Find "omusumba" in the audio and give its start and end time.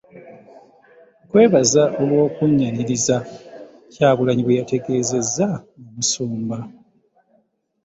5.85-6.57